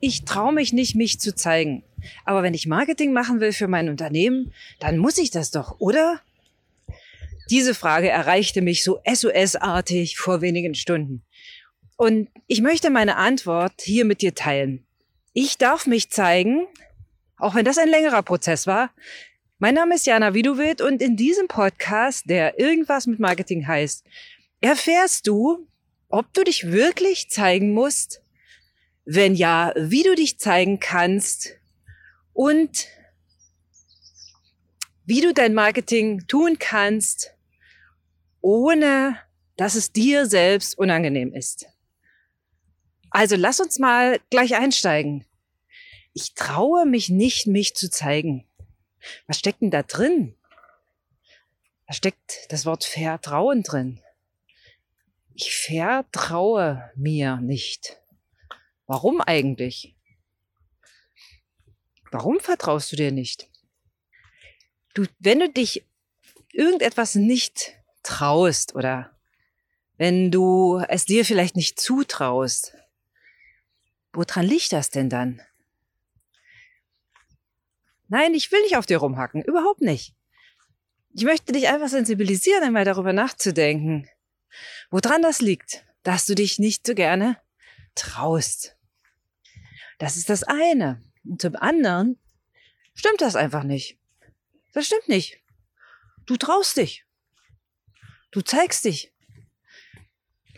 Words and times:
ich 0.00 0.24
traue 0.24 0.52
mich 0.52 0.72
nicht, 0.72 0.96
mich 0.96 1.20
zu 1.20 1.34
zeigen. 1.34 1.84
Aber 2.24 2.42
wenn 2.42 2.54
ich 2.54 2.66
Marketing 2.66 3.12
machen 3.12 3.40
will 3.40 3.52
für 3.52 3.68
mein 3.68 3.88
Unternehmen, 3.88 4.52
dann 4.80 4.98
muss 4.98 5.18
ich 5.18 5.30
das 5.30 5.50
doch, 5.50 5.78
oder? 5.78 6.20
Diese 7.50 7.74
Frage 7.74 8.08
erreichte 8.08 8.62
mich 8.62 8.82
so 8.82 9.00
SOS-artig 9.06 10.18
vor 10.18 10.40
wenigen 10.40 10.74
Stunden. 10.74 11.22
Und 11.96 12.28
ich 12.46 12.62
möchte 12.62 12.88
meine 12.88 13.16
Antwort 13.16 13.82
hier 13.82 14.04
mit 14.04 14.22
dir 14.22 14.34
teilen. 14.34 14.86
Ich 15.34 15.58
darf 15.58 15.86
mich 15.86 16.10
zeigen, 16.10 16.66
auch 17.36 17.54
wenn 17.54 17.64
das 17.64 17.78
ein 17.78 17.88
längerer 17.88 18.22
Prozess 18.22 18.66
war. 18.66 18.90
Mein 19.58 19.74
Name 19.74 19.96
ist 19.96 20.06
Jana 20.06 20.32
Widowitt 20.32 20.80
und 20.80 21.02
in 21.02 21.16
diesem 21.16 21.46
Podcast, 21.46 22.30
der 22.30 22.58
irgendwas 22.58 23.06
mit 23.06 23.20
Marketing 23.20 23.66
heißt, 23.66 24.04
erfährst 24.62 25.26
du, 25.26 25.66
ob 26.08 26.32
du 26.32 26.44
dich 26.44 26.72
wirklich 26.72 27.28
zeigen 27.28 27.72
musst, 27.72 28.22
wenn 29.12 29.34
ja, 29.34 29.72
wie 29.76 30.04
du 30.04 30.14
dich 30.14 30.38
zeigen 30.38 30.78
kannst 30.78 31.56
und 32.32 32.86
wie 35.04 35.20
du 35.20 35.34
dein 35.34 35.52
Marketing 35.52 36.28
tun 36.28 36.60
kannst, 36.60 37.34
ohne 38.40 39.18
dass 39.56 39.74
es 39.74 39.90
dir 39.90 40.26
selbst 40.26 40.78
unangenehm 40.78 41.34
ist. 41.34 41.66
Also 43.10 43.34
lass 43.34 43.58
uns 43.58 43.80
mal 43.80 44.20
gleich 44.30 44.54
einsteigen. 44.54 45.26
Ich 46.12 46.34
traue 46.34 46.86
mich 46.86 47.08
nicht, 47.08 47.48
mich 47.48 47.74
zu 47.74 47.90
zeigen. 47.90 48.46
Was 49.26 49.40
steckt 49.40 49.60
denn 49.60 49.72
da 49.72 49.82
drin? 49.82 50.36
Da 51.88 51.94
steckt 51.94 52.46
das 52.50 52.64
Wort 52.64 52.84
Vertrauen 52.84 53.64
drin. 53.64 54.00
Ich 55.34 55.52
vertraue 55.56 56.92
mir 56.94 57.38
nicht. 57.38 57.99
Warum 58.90 59.20
eigentlich? 59.20 59.94
Warum 62.10 62.40
vertraust 62.40 62.90
du 62.90 62.96
dir 62.96 63.12
nicht? 63.12 63.48
Du, 64.94 65.06
wenn 65.20 65.38
du 65.38 65.48
dich 65.48 65.86
irgendetwas 66.52 67.14
nicht 67.14 67.76
traust 68.02 68.74
oder 68.74 69.16
wenn 69.96 70.32
du 70.32 70.82
es 70.88 71.04
dir 71.04 71.24
vielleicht 71.24 71.54
nicht 71.54 71.78
zutraust, 71.78 72.76
woran 74.12 74.44
liegt 74.44 74.72
das 74.72 74.90
denn 74.90 75.08
dann? 75.08 75.40
Nein, 78.08 78.34
ich 78.34 78.50
will 78.50 78.62
nicht 78.62 78.76
auf 78.76 78.86
dir 78.86 78.98
rumhacken, 78.98 79.44
überhaupt 79.44 79.82
nicht. 79.82 80.16
Ich 81.14 81.22
möchte 81.22 81.52
dich 81.52 81.68
einfach 81.68 81.90
sensibilisieren, 81.90 82.64
einmal 82.64 82.84
darüber 82.84 83.12
nachzudenken, 83.12 84.10
woran 84.90 85.22
das 85.22 85.40
liegt, 85.40 85.86
dass 86.02 86.26
du 86.26 86.34
dich 86.34 86.58
nicht 86.58 86.84
so 86.84 86.96
gerne 86.96 87.40
traust. 87.94 88.76
Das 90.00 90.16
ist 90.16 90.30
das 90.30 90.42
eine. 90.42 91.02
Und 91.24 91.42
zum 91.42 91.56
anderen 91.56 92.18
stimmt 92.94 93.20
das 93.20 93.36
einfach 93.36 93.64
nicht. 93.64 93.98
Das 94.72 94.86
stimmt 94.86 95.08
nicht. 95.08 95.40
Du 96.24 96.38
traust 96.38 96.78
dich. 96.78 97.04
Du 98.30 98.40
zeigst 98.40 98.86
dich. 98.86 99.12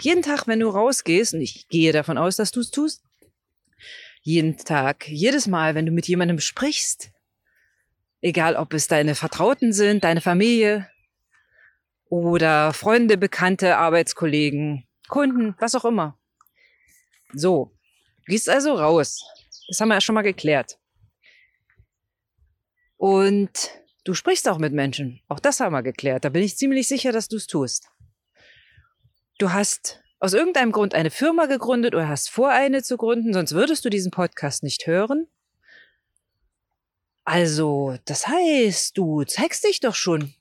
Jeden 0.01 0.23
Tag, 0.23 0.47
wenn 0.47 0.61
du 0.61 0.69
rausgehst, 0.69 1.35
und 1.35 1.41
ich 1.41 1.67
gehe 1.69 1.93
davon 1.93 2.19
aus, 2.19 2.37
dass 2.37 2.53
du 2.53 2.61
es 2.61 2.71
tust, 2.71 3.03
jeden 4.21 4.57
Tag, 4.57 5.09
jedes 5.09 5.49
Mal, 5.49 5.75
wenn 5.75 5.87
du 5.87 5.93
mit 5.93 6.07
jemandem 6.07 6.39
sprichst, 6.39 7.11
egal 8.21 8.55
ob 8.55 8.73
es 8.75 8.87
deine 8.87 9.17
Vertrauten 9.17 9.73
sind, 9.73 10.05
deine 10.05 10.21
Familie 10.21 10.89
oder 12.05 12.73
Freunde, 12.73 13.19
Bekannte, 13.19 13.77
Arbeitskollegen, 13.77 14.87
Kunden, 15.09 15.57
was 15.59 15.75
auch 15.75 15.85
immer. 15.85 16.17
So, 17.33 17.73
gehst 18.27 18.49
also 18.49 18.75
raus. 18.75 19.25
Das 19.69 19.81
haben 19.81 19.89
wir 19.89 19.95
ja 19.95 20.01
schon 20.01 20.15
mal 20.15 20.23
geklärt. 20.23 20.79
Und 22.97 23.71
du 24.05 24.15
sprichst 24.15 24.49
auch 24.49 24.59
mit 24.59 24.73
Menschen. 24.73 25.21
Auch 25.29 25.41
das 25.41 25.61
haben 25.61 25.73
wir 25.73 25.83
geklärt. 25.83 26.25
Da 26.25 26.29
bin 26.29 26.43
ich 26.43 26.57
ziemlich 26.57 26.89
sicher, 26.89 27.13
dass 27.13 27.29
du 27.29 27.37
es 27.37 27.47
tust. 27.47 27.89
Du 29.39 29.53
hast 29.53 30.01
aus 30.21 30.35
irgendeinem 30.35 30.71
Grund 30.71 30.95
eine 30.95 31.11
Firma 31.11 31.47
gegründet 31.47 31.95
oder 31.97 32.09
hast 32.09 32.31
vor, 32.31 32.51
eine 32.51 32.85
zu 32.85 32.97
gründen, 32.97 33.33
sonst 33.33 33.53
würdest 33.53 33.85
du 33.85 33.91
diesen 33.91 34.13
Podcast 34.13 34.63
nicht 34.63 34.87
hören. 34.87 35.27
Also, 37.25 37.99
das 38.05 38.29
heißt, 38.29 38.97
du 38.97 39.25
zeigst 39.25 39.65
dich 39.65 39.81
doch 39.81 39.97
schon. 39.97 40.35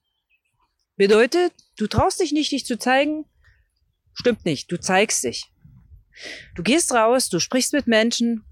Bedeutet, 0.97 1.53
du 1.77 1.87
traust 1.87 2.19
dich 2.19 2.31
nicht, 2.31 2.51
dich 2.51 2.65
zu 2.65 2.77
zeigen? 2.77 3.25
Stimmt 4.13 4.45
nicht, 4.45 4.71
du 4.71 4.79
zeigst 4.79 5.23
dich. 5.23 5.51
Du 6.55 6.63
gehst 6.63 6.93
raus, 6.93 7.29
du 7.29 7.39
sprichst 7.39 7.73
mit 7.73 7.87
Menschen. 7.87 8.43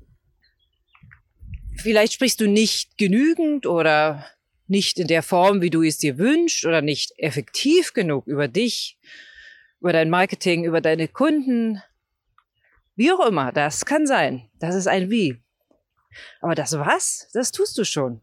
Vielleicht 1.77 2.13
sprichst 2.13 2.39
du 2.41 2.47
nicht 2.47 2.97
genügend 2.97 3.65
oder 3.65 4.25
nicht 4.67 4.99
in 4.99 5.07
der 5.07 5.23
Form, 5.23 5.61
wie 5.61 5.69
du 5.69 5.83
es 5.83 5.97
dir 5.97 6.17
wünschst 6.17 6.65
oder 6.65 6.81
nicht 6.81 7.13
effektiv 7.17 7.93
genug 7.93 8.27
über 8.27 8.47
dich, 8.47 8.99
über 9.79 9.93
dein 9.93 10.09
Marketing, 10.09 10.63
über 10.63 10.81
deine 10.81 11.07
Kunden. 11.07 11.81
Wie 12.95 13.11
auch 13.11 13.25
immer, 13.25 13.51
das 13.51 13.85
kann 13.85 14.05
sein. 14.05 14.49
Das 14.59 14.75
ist 14.75 14.87
ein 14.87 15.09
Wie. 15.09 15.41
Aber 16.41 16.55
das 16.55 16.73
Was, 16.73 17.29
das 17.33 17.51
tust 17.51 17.77
du 17.77 17.83
schon. 17.83 18.21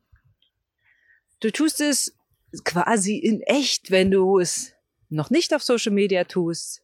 Du 1.41 1.50
tust 1.50 1.80
es 1.80 2.16
quasi 2.64 3.16
in 3.16 3.41
echt, 3.42 3.91
wenn 3.91 4.10
du 4.10 4.38
es 4.38 4.72
noch 5.08 5.30
nicht 5.30 5.54
auf 5.54 5.62
Social 5.62 5.92
Media 5.92 6.24
tust. 6.24 6.82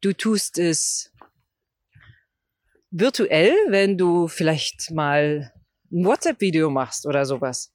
Du 0.00 0.12
tust 0.12 0.58
es 0.58 1.12
virtuell, 2.96 3.52
wenn 3.68 3.98
du 3.98 4.28
vielleicht 4.28 4.92
mal 4.92 5.52
ein 5.90 6.04
WhatsApp-Video 6.04 6.70
machst 6.70 7.06
oder 7.06 7.26
sowas. 7.26 7.74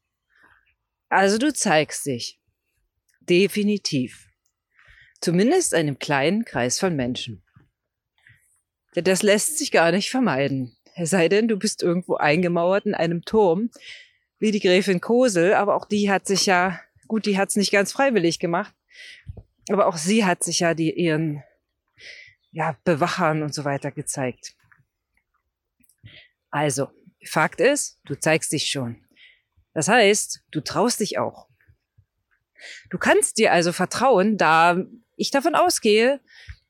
Also 1.09 1.38
du 1.38 1.53
zeigst 1.53 2.06
dich. 2.06 2.40
Definitiv. 3.19 4.28
Zumindest 5.19 5.74
einem 5.74 6.00
kleinen 6.00 6.46
Kreis 6.46 6.79
von 6.79 6.96
Menschen. 6.96 7.44
Das 8.94 9.22
lässt 9.22 9.58
sich 9.58 9.72
gar 9.72 9.91
nicht 9.91 10.09
vermeiden. 10.09 10.78
Es 10.96 11.09
sei 11.09 11.28
denn, 11.28 11.50
du 11.50 11.58
bist 11.58 11.84
irgendwo 11.84 12.16
eingemauert 12.16 12.85
in 12.85 12.96
einem 12.96 13.24
Turm, 13.24 13.72
wie 14.40 14.52
die 14.52 14.62
Gräfin 14.62 15.02
Kosel, 15.02 15.53
aber 15.53 15.75
auch 15.75 15.85
die 15.85 16.09
hat 16.09 16.28
sich 16.28 16.46
ja, 16.46 16.79
gut, 17.08 17.25
die 17.25 17.38
hat 17.38 17.50
es 17.50 17.58
nicht 17.58 17.72
ganz 17.72 17.91
freiwillig 17.91 18.40
gemacht, 18.40 18.74
aber 19.69 19.88
auch 19.88 19.97
sie 19.97 20.25
hat 20.25 20.44
sich 20.44 20.62
ja 20.62 20.74
die 20.74 20.91
ihren 20.91 21.44
ja, 22.52 22.78
Bewachern 22.85 23.44
und 23.44 23.53
so 23.53 23.66
weiter 23.66 23.91
gezeigt. 23.91 24.56
Also, 26.49 26.89
Fakt 27.25 27.59
ist, 27.59 27.99
du 28.05 28.15
zeigst 28.15 28.51
dich 28.51 28.67
schon. 28.67 29.05
Das 29.73 29.87
heißt, 29.87 30.41
du 30.51 30.61
traust 30.61 30.99
dich 30.99 31.17
auch. 31.17 31.47
Du 32.89 32.97
kannst 32.97 33.37
dir 33.37 33.51
also 33.51 33.71
vertrauen, 33.71 34.37
da 34.37 34.83
ich 35.15 35.31
davon 35.31 35.55
ausgehe, 35.55 36.19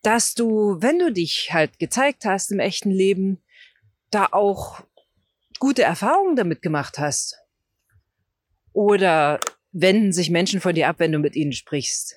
dass 0.01 0.33
du, 0.33 0.77
wenn 0.81 0.99
du 0.99 1.11
dich 1.11 1.53
halt 1.53 1.79
gezeigt 1.79 2.25
hast 2.25 2.51
im 2.51 2.59
echten 2.59 2.91
Leben, 2.91 3.41
da 4.11 4.27
auch 4.31 4.81
gute 5.59 5.83
Erfahrungen 5.83 6.35
damit 6.35 6.61
gemacht 6.61 6.99
hast. 6.99 7.37
Oder 8.71 9.39
wenden 9.71 10.13
sich 10.13 10.29
Menschen 10.29 10.61
von 10.61 10.73
dir 10.73 10.87
ab, 10.87 10.97
wenn 10.99 11.11
du 11.11 11.19
mit 11.19 11.35
ihnen 11.35 11.53
sprichst. 11.53 12.15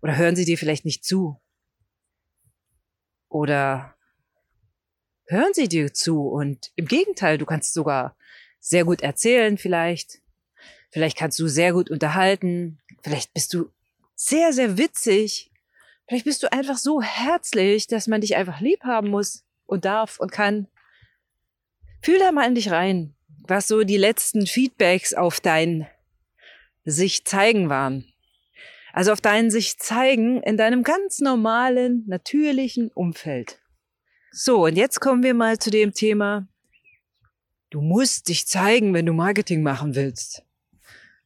Oder 0.00 0.16
hören 0.16 0.36
sie 0.36 0.44
dir 0.44 0.58
vielleicht 0.58 0.84
nicht 0.84 1.04
zu. 1.04 1.40
Oder 3.28 3.96
hören 5.32 5.52
sie 5.54 5.68
dir 5.68 5.92
zu 5.92 6.28
und 6.28 6.70
im 6.76 6.86
Gegenteil, 6.86 7.38
du 7.38 7.46
kannst 7.46 7.74
sogar 7.74 8.14
sehr 8.60 8.84
gut 8.84 9.02
erzählen 9.02 9.58
vielleicht. 9.58 10.20
Vielleicht 10.90 11.16
kannst 11.16 11.38
du 11.38 11.48
sehr 11.48 11.72
gut 11.72 11.90
unterhalten. 11.90 12.78
Vielleicht 13.02 13.32
bist 13.34 13.52
du 13.54 13.70
sehr, 14.14 14.52
sehr 14.52 14.78
witzig. 14.78 15.50
Vielleicht 16.06 16.26
bist 16.26 16.42
du 16.42 16.52
einfach 16.52 16.76
so 16.76 17.00
herzlich, 17.00 17.86
dass 17.86 18.06
man 18.06 18.20
dich 18.20 18.36
einfach 18.36 18.60
lieb 18.60 18.84
haben 18.84 19.08
muss 19.08 19.44
und 19.66 19.84
darf 19.84 20.20
und 20.20 20.30
kann. 20.30 20.68
Fühl 22.02 22.18
da 22.18 22.30
mal 22.30 22.46
in 22.46 22.54
dich 22.54 22.70
rein, 22.70 23.14
was 23.46 23.68
so 23.68 23.84
die 23.84 23.96
letzten 23.96 24.46
Feedbacks 24.46 25.14
auf 25.14 25.40
dein 25.40 25.88
sich 26.84 27.24
zeigen 27.24 27.68
waren. 27.68 28.04
Also 28.92 29.12
auf 29.12 29.22
dein 29.22 29.50
sich 29.50 29.78
zeigen 29.78 30.42
in 30.42 30.58
deinem 30.58 30.82
ganz 30.82 31.20
normalen, 31.20 32.04
natürlichen 32.06 32.90
Umfeld. 32.90 33.61
So, 34.34 34.64
und 34.64 34.76
jetzt 34.76 34.98
kommen 35.00 35.22
wir 35.22 35.34
mal 35.34 35.58
zu 35.58 35.70
dem 35.70 35.92
Thema, 35.92 36.48
du 37.68 37.82
musst 37.82 38.28
dich 38.28 38.46
zeigen, 38.46 38.94
wenn 38.94 39.04
du 39.04 39.12
Marketing 39.12 39.62
machen 39.62 39.94
willst. 39.94 40.42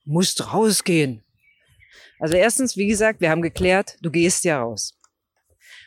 Du 0.04 0.10
musst 0.10 0.52
rausgehen. 0.52 1.22
Also 2.18 2.34
erstens, 2.34 2.76
wie 2.76 2.88
gesagt, 2.88 3.20
wir 3.20 3.30
haben 3.30 3.42
geklärt, 3.42 3.96
du 4.02 4.10
gehst 4.10 4.42
ja 4.42 4.60
raus. 4.60 4.98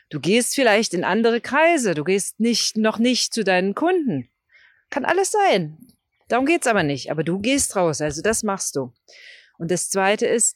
Du 0.10 0.21
gehst 0.21 0.56
vielleicht 0.56 0.94
in 0.94 1.04
andere 1.04 1.42
Kreise, 1.42 1.94
du 1.94 2.06
gehst 2.06 2.39
nicht, 2.39 2.77
noch 2.77 3.00
nicht 3.00 3.33
zu 3.33 3.44
deinen 3.44 3.75
Kunden. 3.75 4.30
Kann 4.89 5.04
alles 5.04 5.31
sein. 5.31 5.77
Darum 6.30 6.45
geht's 6.45 6.68
aber 6.68 6.83
nicht. 6.83 7.12
Aber 7.12 7.25
du 7.25 7.39
gehst 7.39 7.75
raus, 7.75 8.00
also 8.00 8.22
das 8.22 8.44
machst 8.44 8.77
du. 8.77 8.94
Und 9.57 9.72
das 9.72 9.89
zweite 9.89 10.25
ist, 10.25 10.56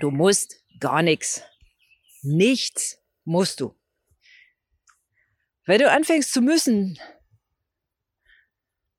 du 0.00 0.10
musst 0.10 0.62
gar 0.78 1.00
nichts. 1.02 1.42
Nichts 2.20 2.98
musst 3.24 3.60
du. 3.60 3.77
Wenn 5.68 5.80
du 5.80 5.90
anfängst 5.90 6.32
zu 6.32 6.40
müssen, 6.40 6.98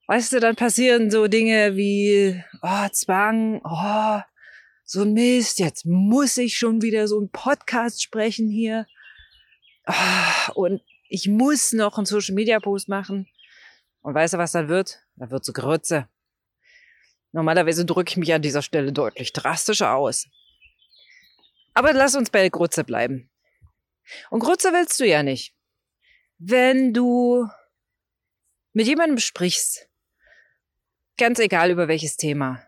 Weißt 0.10 0.33
du, 0.33 0.39
dann 0.39 0.56
passieren 0.56 1.12
so 1.12 1.27
Dinge 1.27 1.75
wie 1.75 2.44
oh, 2.63 2.88
Zwang, 2.92 3.62
oh, 3.63 4.21
so 4.83 5.04
ein 5.04 5.13
Mist, 5.13 5.60
jetzt 5.60 5.86
muss 5.86 6.36
ich 6.38 6.57
schon 6.57 6.81
wieder 6.81 7.07
so 7.07 7.19
einen 7.19 7.30
Podcast 7.30 8.01
sprechen 8.01 8.50
hier. 8.50 8.88
Oh, 9.86 10.54
und 10.56 10.81
ich 11.10 11.27
muss 11.27 11.74
noch 11.74 12.00
einen 12.00 12.07
Social 12.07 12.33
Media 12.33 12.60
Post 12.60 12.89
machen. 12.89 13.27
Und 14.01 14.16
weißt 14.16 14.33
du, 14.33 14.39
was 14.39 14.54
dann 14.54 14.68
wird? 14.68 15.00
Da 15.16 15.30
wird 15.30 15.45
so 15.45 15.54
Grütze. 15.54 16.07
Normalerweise 17.31 17.86
drücke 17.86 18.10
ich 18.10 18.18
mich 18.18 18.33
an 18.33 18.42
dieser 18.42 18.63
Stelle 18.63 18.92
deutlich 18.92 19.31
drastischer 19.31 19.94
aus. 19.94 20.25
Aber 21.75 21.94
lass 21.94 22.16
uns 22.16 22.31
bei 22.31 22.50
Grütze 22.50 22.83
bleiben. 22.83 23.30
Und 24.31 24.39
Grütze 24.39 24.74
willst 24.74 25.00
du 25.00 25.06
ja 25.06 25.21
nicht. 25.21 25.54
Wenn 26.41 26.94
du 26.94 27.50
mit 28.71 28.88
jemandem 28.88 29.18
sprichst, 29.18 29.89
ganz 31.18 31.38
egal 31.39 31.69
über 31.69 31.89
welches 31.89 32.15
Thema, 32.15 32.65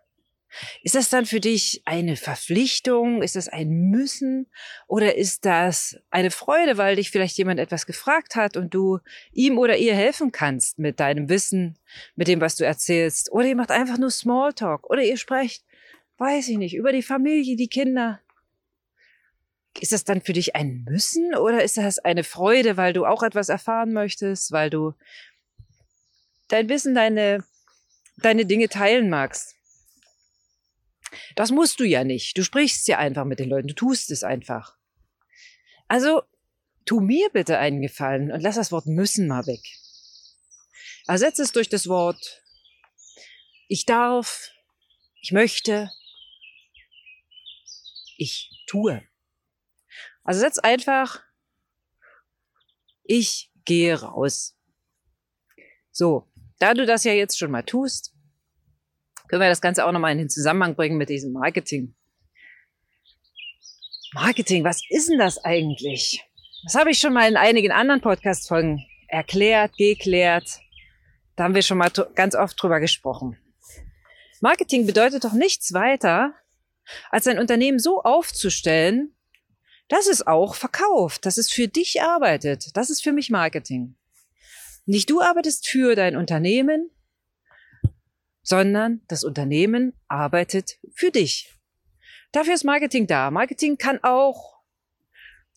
ist 0.83 0.95
das 0.95 1.07
dann 1.07 1.25
für 1.25 1.39
dich 1.39 1.81
eine 1.85 2.17
Verpflichtung? 2.17 3.21
Ist 3.21 3.37
das 3.37 3.47
ein 3.47 3.69
Müssen? 3.89 4.47
Oder 4.87 5.15
ist 5.15 5.45
das 5.45 5.97
eine 6.09 6.31
Freude, 6.31 6.77
weil 6.77 6.97
dich 6.97 7.11
vielleicht 7.11 7.37
jemand 7.37 7.61
etwas 7.61 7.85
gefragt 7.85 8.35
hat 8.35 8.57
und 8.57 8.73
du 8.73 8.99
ihm 9.31 9.57
oder 9.57 9.77
ihr 9.77 9.95
helfen 9.95 10.33
kannst 10.33 10.77
mit 10.77 10.99
deinem 10.99 11.29
Wissen, 11.29 11.79
mit 12.17 12.27
dem, 12.27 12.41
was 12.41 12.57
du 12.57 12.65
erzählst? 12.65 13.31
Oder 13.31 13.45
ihr 13.45 13.55
macht 13.55 13.71
einfach 13.71 13.97
nur 13.97 14.11
Smalltalk. 14.11 14.89
Oder 14.89 15.03
ihr 15.03 15.15
sprecht, 15.15 15.63
weiß 16.17 16.49
ich 16.49 16.57
nicht, 16.57 16.75
über 16.75 16.91
die 16.91 17.03
Familie, 17.03 17.55
die 17.55 17.69
Kinder. 17.69 18.19
Ist 19.79 19.93
das 19.93 20.03
dann 20.03 20.21
für 20.21 20.33
dich 20.33 20.55
ein 20.55 20.83
Müssen 20.83 21.35
oder 21.35 21.63
ist 21.63 21.77
das 21.77 21.99
eine 21.99 22.23
Freude, 22.23 22.77
weil 22.77 22.93
du 22.93 23.05
auch 23.05 23.23
etwas 23.23 23.49
erfahren 23.49 23.93
möchtest, 23.93 24.51
weil 24.51 24.69
du 24.69 24.93
dein 26.49 26.69
Wissen, 26.69 26.93
deine, 26.93 27.43
deine 28.17 28.45
Dinge 28.45 28.69
teilen 28.69 29.09
magst? 29.09 29.55
Das 31.35 31.51
musst 31.51 31.79
du 31.79 31.83
ja 31.83 32.03
nicht. 32.03 32.37
Du 32.37 32.43
sprichst 32.43 32.87
ja 32.87 32.97
einfach 32.97 33.25
mit 33.25 33.39
den 33.39 33.49
Leuten. 33.49 33.67
Du 33.67 33.75
tust 33.75 34.11
es 34.11 34.23
einfach. 34.23 34.75
Also, 35.87 36.21
tu 36.85 36.99
mir 36.99 37.29
bitte 37.29 37.57
einen 37.57 37.81
Gefallen 37.81 38.31
und 38.31 38.41
lass 38.41 38.55
das 38.55 38.71
Wort 38.71 38.85
müssen 38.85 39.27
mal 39.27 39.45
weg. 39.45 39.61
Ersetz 41.07 41.39
es 41.39 41.51
durch 41.51 41.69
das 41.69 41.87
Wort 41.87 42.41
ich 43.71 43.85
darf, 43.85 44.51
ich 45.21 45.31
möchte, 45.31 45.89
ich 48.17 48.49
tue. 48.67 49.01
Also 50.23 50.39
setz 50.39 50.59
einfach 50.59 51.21
ich 53.03 53.51
gehe 53.65 54.01
raus. 54.01 54.55
So, 55.91 56.27
da 56.59 56.73
du 56.73 56.85
das 56.85 57.03
ja 57.03 57.13
jetzt 57.13 57.37
schon 57.37 57.51
mal 57.51 57.63
tust, 57.63 58.13
können 59.27 59.41
wir 59.41 59.49
das 59.49 59.61
Ganze 59.61 59.85
auch 59.85 59.91
nochmal 59.91 60.13
in 60.13 60.17
den 60.17 60.29
Zusammenhang 60.29 60.75
bringen 60.75 60.97
mit 60.97 61.09
diesem 61.09 61.33
Marketing. 61.33 61.95
Marketing, 64.13 64.63
was 64.63 64.81
ist 64.89 65.09
denn 65.09 65.19
das 65.19 65.43
eigentlich? 65.43 66.23
Das 66.63 66.75
habe 66.75 66.91
ich 66.91 66.99
schon 66.99 67.13
mal 67.13 67.27
in 67.29 67.37
einigen 67.37 67.71
anderen 67.71 68.01
Podcast-Folgen 68.01 68.85
erklärt, 69.07 69.75
geklärt. 69.77 70.59
Da 71.35 71.45
haben 71.45 71.55
wir 71.55 71.61
schon 71.61 71.77
mal 71.77 71.89
ganz 72.15 72.35
oft 72.35 72.61
drüber 72.61 72.79
gesprochen. 72.79 73.37
Marketing 74.41 74.85
bedeutet 74.85 75.23
doch 75.23 75.33
nichts 75.33 75.73
weiter, 75.73 76.33
als 77.09 77.27
ein 77.27 77.39
Unternehmen 77.39 77.79
so 77.79 78.01
aufzustellen, 78.01 79.15
dass 79.91 80.07
es 80.07 80.25
auch 80.25 80.55
verkauft, 80.55 81.25
dass 81.25 81.37
es 81.37 81.51
für 81.51 81.67
dich 81.67 82.01
arbeitet. 82.01 82.77
Das 82.77 82.89
ist 82.89 83.03
für 83.03 83.11
mich 83.11 83.29
Marketing. 83.29 83.97
Nicht 84.85 85.09
du 85.09 85.19
arbeitest 85.19 85.67
für 85.67 85.95
dein 85.95 86.15
Unternehmen, 86.15 86.89
sondern 88.41 89.01
das 89.09 89.25
Unternehmen 89.25 89.91
arbeitet 90.07 90.79
für 90.93 91.11
dich. 91.11 91.53
Dafür 92.31 92.53
ist 92.53 92.63
Marketing 92.63 93.05
da. 93.05 93.31
Marketing 93.31 93.77
kann 93.77 94.01
auch 94.01 94.61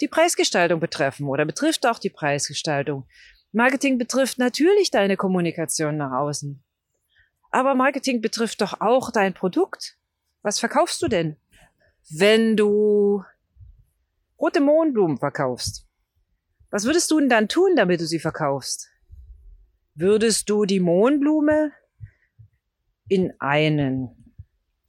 die 0.00 0.08
Preisgestaltung 0.08 0.81
betreffen 0.81 1.28
oder 1.28 1.44
betrifft 1.44 1.86
auch 1.86 2.00
die 2.00 2.10
Preisgestaltung. 2.10 3.06
Marketing 3.52 3.98
betrifft 3.98 4.38
natürlich 4.38 4.90
deine 4.90 5.16
Kommunikation 5.16 5.96
nach 5.96 6.10
außen. 6.10 6.60
Aber 7.52 7.76
Marketing 7.76 8.20
betrifft 8.20 8.62
doch 8.62 8.81
auch 8.81 9.12
dein 9.12 9.32
Produkt. 9.32 9.96
Was 10.42 10.58
verkaufst 10.58 11.00
du 11.02 11.06
denn? 11.06 11.36
Wenn 12.10 12.56
du 12.56 13.22
rote 14.38 14.60
Mohnblumen 14.60 15.19
verkaufst, 15.19 15.86
was 16.70 16.84
würdest 16.86 17.10
du 17.10 17.20
denn 17.20 17.28
dann 17.28 17.48
tun, 17.48 17.76
damit 17.76 18.00
du 18.00 18.06
sie 18.06 18.19
verkaufst? 18.19 18.90
Würdest 19.94 20.50
du 20.50 20.64
die 20.64 20.81
Mohnblume 20.81 21.70
in 23.06 23.32
einen 23.38 24.34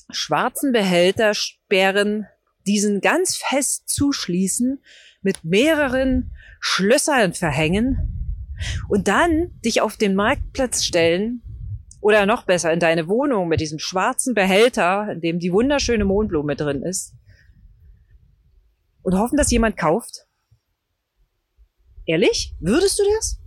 schwarzen 0.09 0.71
Behälter 0.71 1.35
sperren, 1.35 2.25
diesen 2.65 3.01
ganz 3.01 3.35
fest 3.35 3.87
zuschließen, 3.89 4.81
mit 5.21 5.43
mehreren 5.43 6.31
Schlössern 6.59 7.33
verhängen 7.33 8.55
und 8.87 9.07
dann 9.07 9.51
dich 9.63 9.81
auf 9.81 9.97
den 9.97 10.15
Marktplatz 10.15 10.83
stellen 10.83 11.43
oder 12.01 12.25
noch 12.25 12.45
besser 12.45 12.73
in 12.73 12.79
deine 12.79 13.07
Wohnung 13.07 13.47
mit 13.47 13.59
diesem 13.59 13.77
schwarzen 13.77 14.33
Behälter, 14.33 15.11
in 15.11 15.21
dem 15.21 15.39
die 15.39 15.51
wunderschöne 15.51 16.05
Mondblume 16.05 16.55
drin 16.55 16.81
ist 16.81 17.14
und 19.05 19.17
hoffen, 19.17 19.37
dass 19.37 19.51
jemand 19.51 19.77
kauft? 19.77 20.25
Ehrlich? 22.07 22.55
Würdest 22.59 22.99
du 22.99 23.03
das? 23.15 23.39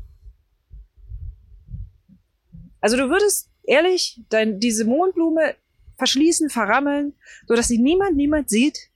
Also 2.80 2.96
du 2.96 3.10
würdest 3.10 3.50
ehrlich, 3.64 4.20
dein, 4.28 4.60
diese 4.60 4.84
Mondblume 4.84 5.56
verschließen, 5.96 6.48
verrammeln, 6.48 7.14
so 7.48 7.56
dass 7.56 7.66
sie 7.66 7.78
niemand, 7.78 8.16
niemand 8.16 8.48
sieht, 8.48 8.90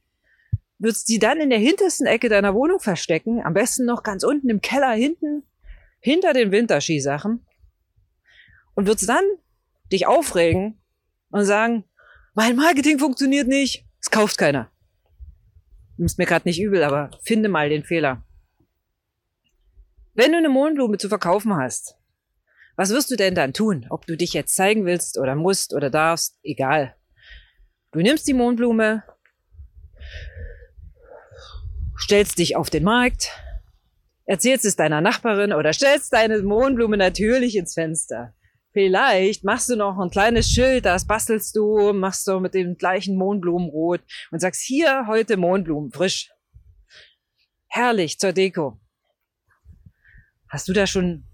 würdest 0.79 1.09
sie 1.09 1.19
dann 1.19 1.41
in 1.41 1.50
der 1.50 1.59
hintersten 1.59 2.06
Ecke 2.06 2.29
deiner 2.29 2.55
Wohnung 2.55 2.79
verstecken, 2.79 3.43
am 3.44 3.55
besten 3.55 3.85
noch 3.85 4.05
ganz 4.05 4.23
unten 4.23 4.49
im 4.49 4.61
Keller 4.61 4.93
hinten, 4.93 5.43
hinter 5.99 6.32
den 6.32 6.53
Winterskisachen 6.53 7.44
und 8.75 8.87
würdest 8.87 9.09
dann 9.09 9.25
dich 9.91 10.06
aufregen 10.06 10.81
und 11.31 11.44
sagen, 11.44 11.85
mein 12.35 12.55
Marketing 12.55 13.00
funktioniert 13.00 13.49
nicht, 13.49 13.85
es 14.00 14.11
kauft 14.11 14.38
keiner. 14.38 14.72
Nimmst 16.02 16.19
mir 16.19 16.26
gerade 16.26 16.49
nicht 16.49 16.60
übel, 16.60 16.82
aber 16.82 17.12
finde 17.22 17.49
mal 17.49 17.69
den 17.69 17.84
Fehler. 17.84 18.26
Wenn 20.14 20.32
du 20.32 20.38
eine 20.38 20.49
Mondblume 20.49 20.99
zu 20.99 21.08
verkaufen 21.08 21.54
hast, 21.54 21.94
was 22.75 22.90
wirst 22.90 23.12
du 23.12 23.14
denn 23.14 23.37
dann 23.37 23.52
tun? 23.52 23.87
Ob 23.88 24.04
du 24.06 24.16
dich 24.16 24.32
jetzt 24.32 24.56
zeigen 24.56 24.84
willst 24.84 25.16
oder 25.16 25.37
musst 25.37 25.73
oder 25.73 25.90
darfst, 25.90 26.40
egal. 26.42 26.97
Du 27.92 28.00
nimmst 28.00 28.26
die 28.26 28.32
Mondblume, 28.32 29.04
stellst 31.97 32.37
dich 32.37 32.56
auf 32.56 32.68
den 32.68 32.82
Markt, 32.82 33.30
erzählst 34.25 34.64
es 34.64 34.75
deiner 34.75 35.00
Nachbarin 35.00 35.52
oder 35.52 35.73
stellst 35.73 36.12
deine 36.12 36.42
Mondblume 36.42 36.97
natürlich 36.97 37.54
ins 37.54 37.75
Fenster. 37.75 38.35
Vielleicht 38.73 39.45
machst 39.45 39.69
du 39.69 39.76
noch 39.76 39.99
ein 39.99 40.09
kleines 40.09 40.49
Schild, 40.49 40.87
das 40.87 41.07
bastelst 41.07 41.55
du, 41.55 41.93
machst 41.93 42.26
du 42.26 42.41
mit 42.41 42.55
dem 42.55 42.76
gleichen 42.79 43.17
Mondblumenrot 43.17 44.00
und 44.31 44.41
sagst 44.41 44.62
hier 44.62 45.07
heute 45.07 45.37
Mondblumen 45.37 45.93
frisch. 45.93 46.31
Herrlich 47.69 48.19
zur 48.19 48.33
Deko. 48.33 48.81
Hast 50.49 50.69
du 50.69 50.73
da 50.73 50.87
schon 50.87 51.25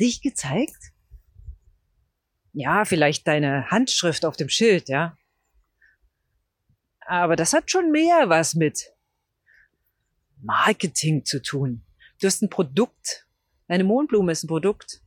dich 0.00 0.22
gezeigt? 0.22 0.92
Ja, 2.52 2.84
vielleicht 2.84 3.26
deine 3.26 3.70
Handschrift 3.70 4.24
auf 4.24 4.36
dem 4.36 4.48
Schild, 4.48 4.88
ja. 4.88 5.16
Aber 7.00 7.34
das 7.34 7.52
hat 7.52 7.70
schon 7.70 7.90
mehr 7.90 8.28
was 8.28 8.54
mit 8.54 8.92
Marketing 10.40 11.24
zu 11.24 11.42
tun. 11.42 11.84
Du 12.20 12.26
hast 12.28 12.42
ein 12.42 12.50
Produkt. 12.50 13.26
Deine 13.66 13.84
Mondblume 13.84 14.32
ist 14.32 14.44
ein 14.44 14.48
Produkt. 14.48 15.02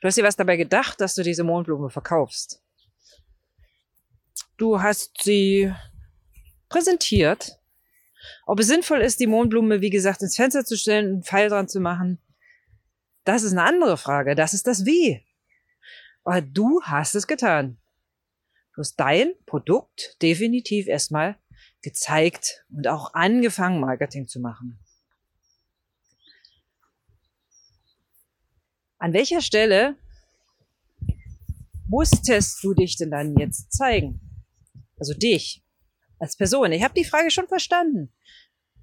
Du 0.00 0.08
hast 0.08 0.16
dir 0.16 0.24
was 0.24 0.36
dabei 0.36 0.56
gedacht, 0.56 1.00
dass 1.00 1.14
du 1.14 1.22
diese 1.22 1.44
Mondblume 1.44 1.90
verkaufst. 1.90 2.62
Du 4.56 4.82
hast 4.82 5.22
sie 5.22 5.72
präsentiert. 6.68 7.58
Ob 8.46 8.60
es 8.60 8.66
sinnvoll 8.66 9.00
ist, 9.00 9.20
die 9.20 9.26
Mondblume, 9.26 9.80
wie 9.80 9.90
gesagt, 9.90 10.22
ins 10.22 10.36
Fenster 10.36 10.64
zu 10.64 10.76
stellen, 10.76 11.06
einen 11.06 11.22
Pfeil 11.22 11.48
dran 11.48 11.68
zu 11.68 11.80
machen, 11.80 12.18
das 13.24 13.42
ist 13.42 13.52
eine 13.52 13.62
andere 13.62 13.96
Frage. 13.96 14.34
Das 14.34 14.54
ist 14.54 14.66
das 14.66 14.84
Wie. 14.84 15.24
Aber 16.24 16.40
du 16.40 16.82
hast 16.82 17.14
es 17.14 17.26
getan. 17.26 17.78
Du 18.74 18.80
hast 18.80 18.96
dein 18.96 19.32
Produkt 19.46 20.16
definitiv 20.22 20.86
erstmal 20.86 21.36
gezeigt 21.82 22.64
und 22.70 22.88
auch 22.88 23.14
angefangen, 23.14 23.80
Marketing 23.80 24.26
zu 24.28 24.40
machen. 24.40 24.78
An 28.98 29.12
welcher 29.12 29.40
Stelle 29.40 29.96
musstest 31.88 32.62
du 32.62 32.74
dich 32.74 32.96
denn 32.96 33.10
dann 33.10 33.36
jetzt 33.36 33.72
zeigen? 33.72 34.20
Also 34.98 35.14
dich 35.14 35.62
als 36.18 36.36
Person. 36.36 36.72
Ich 36.72 36.82
habe 36.82 36.94
die 36.94 37.04
Frage 37.04 37.30
schon 37.30 37.46
verstanden. 37.46 38.12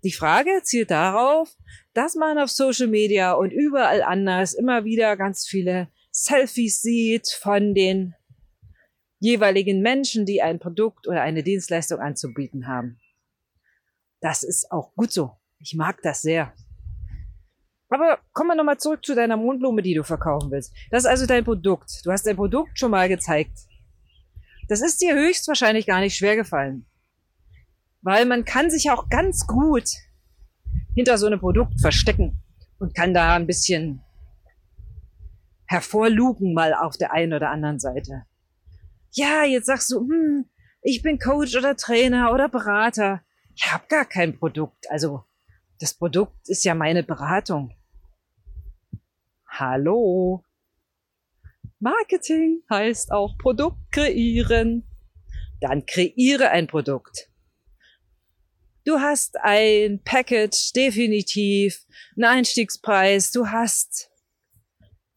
Die 0.03 0.11
Frage 0.11 0.61
zielt 0.63 0.91
darauf, 0.91 1.57
dass 1.93 2.15
man 2.15 2.37
auf 2.37 2.49
Social 2.49 2.87
Media 2.87 3.33
und 3.33 3.51
überall 3.51 4.03
anders 4.03 4.53
immer 4.53 4.85
wieder 4.85 5.17
ganz 5.17 5.45
viele 5.47 5.89
Selfies 6.11 6.81
sieht 6.81 7.29
von 7.29 7.73
den 7.73 8.13
jeweiligen 9.19 9.81
Menschen, 9.81 10.25
die 10.25 10.41
ein 10.41 10.59
Produkt 10.59 11.07
oder 11.07 11.21
eine 11.21 11.43
Dienstleistung 11.43 11.99
anzubieten 11.99 12.67
haben. 12.67 12.99
Das 14.21 14.43
ist 14.43 14.71
auch 14.71 14.93
gut 14.95 15.11
so. 15.11 15.31
Ich 15.59 15.73
mag 15.75 16.01
das 16.03 16.21
sehr. 16.21 16.53
Aber 17.89 18.19
kommen 18.33 18.49
wir 18.49 18.55
nochmal 18.55 18.77
zurück 18.77 19.05
zu 19.05 19.15
deiner 19.15 19.37
Mondblume, 19.37 19.81
die 19.81 19.93
du 19.93 20.03
verkaufen 20.03 20.51
willst. 20.51 20.73
Das 20.89 21.03
ist 21.03 21.09
also 21.09 21.25
dein 21.25 21.43
Produkt. 21.43 22.01
Du 22.03 22.11
hast 22.11 22.25
dein 22.25 22.35
Produkt 22.35 22.79
schon 22.79 22.91
mal 22.91 23.07
gezeigt. 23.07 23.57
Das 24.67 24.81
ist 24.81 25.01
dir 25.01 25.13
höchstwahrscheinlich 25.13 25.85
gar 25.85 25.99
nicht 25.99 26.15
schwer 26.15 26.35
gefallen. 26.35 26.85
Weil 28.01 28.25
man 28.25 28.45
kann 28.45 28.71
sich 28.71 28.89
auch 28.89 29.09
ganz 29.09 29.45
gut 29.45 29.87
hinter 30.95 31.17
so 31.17 31.27
einem 31.27 31.39
Produkt 31.39 31.79
verstecken 31.79 32.41
und 32.79 32.95
kann 32.95 33.13
da 33.13 33.35
ein 33.35 33.47
bisschen 33.47 34.01
hervorlugen 35.67 36.53
mal 36.53 36.73
auf 36.73 36.97
der 36.97 37.13
einen 37.13 37.33
oder 37.33 37.49
anderen 37.49 37.79
Seite. 37.79 38.25
Ja, 39.11 39.43
jetzt 39.43 39.67
sagst 39.67 39.91
du, 39.91 40.01
hm, 40.01 40.45
ich 40.81 41.01
bin 41.01 41.19
Coach 41.19 41.55
oder 41.55 41.75
Trainer 41.75 42.31
oder 42.31 42.49
Berater. 42.49 43.21
Ich 43.55 43.71
habe 43.71 43.85
gar 43.87 44.05
kein 44.05 44.37
Produkt. 44.37 44.89
Also 44.89 45.23
das 45.79 45.93
Produkt 45.93 46.49
ist 46.49 46.63
ja 46.63 46.73
meine 46.73 47.03
Beratung. 47.03 47.73
Hallo. 49.47 50.43
Marketing 51.79 52.63
heißt 52.69 53.11
auch 53.11 53.37
Produkt 53.37 53.77
kreieren. 53.91 54.87
Dann 55.61 55.85
kreiere 55.85 56.49
ein 56.49 56.67
Produkt. 56.67 57.29
Du 58.85 58.99
hast 58.99 59.37
ein 59.41 60.01
Package, 60.03 60.71
definitiv, 60.73 61.85
einen 62.15 62.25
Einstiegspreis, 62.25 63.31
du 63.31 63.47
hast 63.47 64.11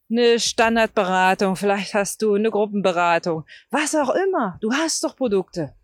eine 0.09 0.39
Standardberatung, 0.39 1.55
vielleicht 1.55 1.93
hast 1.93 2.23
du 2.23 2.33
eine 2.33 2.49
Gruppenberatung, 2.49 3.45
was 3.69 3.93
auch 3.93 4.09
immer. 4.09 4.57
Du 4.59 4.73
hast 4.73 5.03
doch 5.03 5.15
Produkte. 5.15 5.75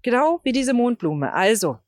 Genau 0.00 0.40
wie 0.44 0.52
diese 0.52 0.72
Mondblume. 0.72 1.32
Also, 1.32 1.78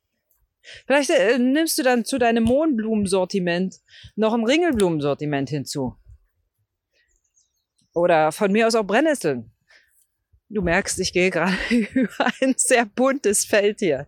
vielleicht 0.87 1.11
äh, 1.11 1.39
nimmst 1.39 1.79
du 1.79 1.83
dann 1.83 2.05
zu 2.05 2.19
deinem 2.19 2.45
Mondblumensortiment 2.45 3.77
noch 4.15 4.35
ein 4.35 4.45
Ringelblumensortiment 4.45 5.49
hinzu. 5.49 5.97
Oder 7.95 8.33
von 8.33 8.53
mir 8.53 8.67
aus 8.67 8.75
auch 8.75 8.85
Brennnesseln. 8.85 9.51
Du 10.49 10.63
merkst, 10.63 10.99
ich 11.01 11.13
gehe 11.13 11.31
gerade 11.31 11.57
über 11.71 12.27
ein 12.41 12.55
sehr 12.57 12.85
buntes 12.85 13.45
Feld 13.45 13.81
hier. 13.81 14.07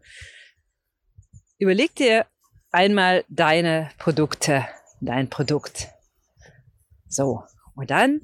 Überleg 1.58 1.94
dir 1.96 2.26
einmal 2.70 3.24
deine 3.28 3.90
Produkte, 3.98 4.66
dein 5.00 5.28
Produkt. 5.28 5.88
So, 7.08 7.42
und 7.74 7.90
dann 7.90 8.20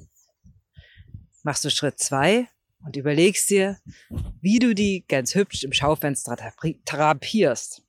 machst 1.43 1.65
du 1.65 1.71
Schritt 1.71 1.99
zwei 1.99 2.49
und 2.85 2.97
überlegst 2.97 3.51
dir, 3.51 3.79
wie 4.41 4.59
du 4.59 4.75
die 4.75 5.05
ganz 5.09 5.35
hübsch 5.35 5.65
im 5.65 5.73
Schaufenster 5.73 6.37
therapierst. 6.85 7.83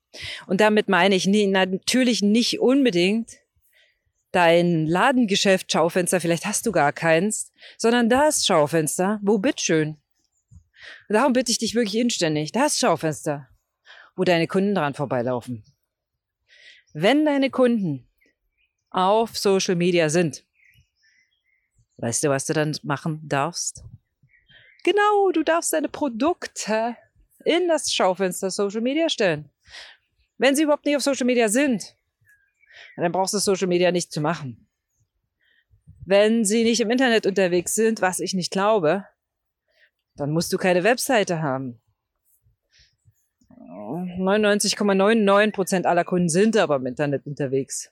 Und 0.46 0.60
damit 0.60 0.88
meine 0.88 1.14
ich 1.14 1.26
natürlich 1.26 2.22
nicht 2.22 2.60
unbedingt 2.60 3.38
dein 4.32 4.86
Ladengeschäft 4.86 5.70
Schaufenster, 5.72 6.20
vielleicht 6.20 6.46
hast 6.46 6.66
du 6.66 6.72
gar 6.72 6.92
keins, 6.92 7.52
sondern 7.78 8.08
das 8.08 8.44
Schaufenster, 8.44 9.18
wo 9.22 9.38
bitteschön. 9.38 9.96
Und 11.08 11.14
darum 11.14 11.32
bitte 11.32 11.50
ich 11.50 11.58
dich 11.58 11.74
wirklich 11.74 11.96
inständig, 11.96 12.52
das 12.52 12.78
Schaufenster, 12.78 13.48
wo 14.14 14.24
deine 14.24 14.46
Kunden 14.46 14.74
dran 14.74 14.94
vorbeilaufen. 14.94 15.64
Wenn 16.92 17.24
deine 17.24 17.50
Kunden 17.50 18.06
auf 18.90 19.36
Social 19.36 19.74
Media 19.74 20.08
sind, 20.08 20.46
Weißt 21.98 22.24
du, 22.24 22.28
was 22.28 22.44
du 22.44 22.52
dann 22.52 22.76
machen 22.82 23.20
darfst? 23.24 23.82
Genau, 24.84 25.30
du 25.32 25.42
darfst 25.42 25.72
deine 25.72 25.88
Produkte 25.88 26.96
in 27.44 27.68
das 27.68 27.92
Schaufenster 27.92 28.50
Social 28.50 28.82
Media 28.82 29.08
stellen. 29.08 29.50
Wenn 30.38 30.54
sie 30.54 30.64
überhaupt 30.64 30.84
nicht 30.84 30.96
auf 30.96 31.02
Social 31.02 31.26
Media 31.26 31.48
sind, 31.48 31.96
dann 32.96 33.12
brauchst 33.12 33.32
du 33.34 33.38
Social 33.38 33.68
Media 33.68 33.92
nicht 33.92 34.12
zu 34.12 34.20
machen. 34.20 34.68
Wenn 36.04 36.44
sie 36.44 36.62
nicht 36.62 36.80
im 36.80 36.90
Internet 36.90 37.26
unterwegs 37.26 37.74
sind, 37.74 38.00
was 38.00 38.20
ich 38.20 38.34
nicht 38.34 38.52
glaube, 38.52 39.04
dann 40.14 40.30
musst 40.30 40.52
du 40.52 40.56
keine 40.56 40.84
Webseite 40.84 41.42
haben. 41.42 41.80
99,99% 43.50 45.84
aller 45.84 46.04
Kunden 46.04 46.28
sind 46.28 46.56
aber 46.56 46.76
im 46.76 46.86
Internet 46.86 47.26
unterwegs. 47.26 47.90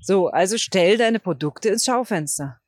So, 0.00 0.28
also 0.28 0.56
stell 0.58 0.96
deine 0.96 1.18
Produkte 1.18 1.68
ins 1.68 1.84
Schaufenster. 1.84 2.58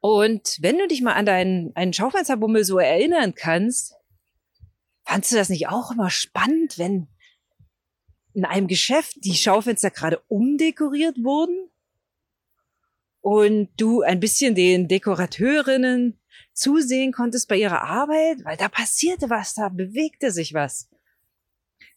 Und 0.00 0.58
wenn 0.60 0.78
du 0.78 0.86
dich 0.86 1.02
mal 1.02 1.14
an 1.14 1.26
deinen 1.26 1.74
einen 1.74 1.92
Schaufensterbummel 1.92 2.62
so 2.62 2.78
erinnern 2.78 3.34
kannst, 3.34 3.95
fandst 5.06 5.32
du 5.32 5.36
das 5.36 5.48
nicht 5.48 5.68
auch 5.68 5.92
immer 5.92 6.10
spannend, 6.10 6.78
wenn 6.78 7.08
in 8.34 8.44
einem 8.44 8.66
Geschäft 8.66 9.16
die 9.24 9.34
Schaufenster 9.34 9.90
gerade 9.90 10.20
umdekoriert 10.28 11.16
wurden 11.22 11.70
und 13.22 13.70
du 13.78 14.02
ein 14.02 14.20
bisschen 14.20 14.54
den 14.54 14.88
Dekorateurinnen 14.88 16.20
zusehen 16.52 17.12
konntest 17.12 17.48
bei 17.48 17.56
ihrer 17.56 17.82
Arbeit, 17.82 18.44
weil 18.44 18.56
da 18.56 18.68
passierte 18.68 19.30
was, 19.30 19.54
da 19.54 19.68
bewegte 19.68 20.30
sich 20.30 20.52
was. 20.52 20.90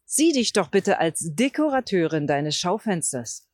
Sieh 0.05 0.31
dich 0.31 0.53
doch 0.53 0.69
bitte 0.69 0.99
als 0.99 1.35
Dekorateurin 1.35 2.25
deines 2.25 2.55
Schaufensters. 2.55 3.49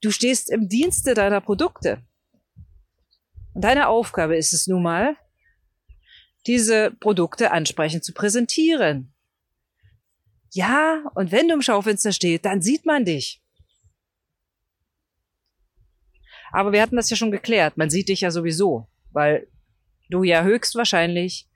Du 0.00 0.10
stehst 0.10 0.50
im 0.50 0.68
Dienste 0.68 1.14
deiner 1.14 1.40
Produkte. 1.40 2.02
Und 3.54 3.62
deine 3.62 3.88
Aufgabe 3.88 4.36
ist 4.36 4.52
es 4.52 4.66
nun 4.66 4.82
mal, 4.82 5.16
diese 6.46 6.90
Produkte 6.92 7.50
ansprechend 7.50 8.04
zu 8.04 8.12
präsentieren. 8.12 9.12
Ja, 10.52 11.04
und 11.14 11.32
wenn 11.32 11.48
du 11.48 11.54
im 11.54 11.62
Schaufenster 11.62 12.12
stehst, 12.12 12.44
dann 12.44 12.62
sieht 12.62 12.86
man 12.86 13.04
dich. 13.04 13.42
Aber 16.52 16.72
wir 16.72 16.80
hatten 16.80 16.96
das 16.96 17.10
ja 17.10 17.16
schon 17.16 17.30
geklärt. 17.30 17.76
Man 17.76 17.90
sieht 17.90 18.08
dich 18.08 18.20
ja 18.22 18.30
sowieso, 18.30 18.88
weil 19.10 19.48
du 20.08 20.22
ja 20.22 20.42
höchstwahrscheinlich 20.44 21.48